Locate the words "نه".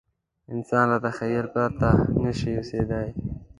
2.23-2.31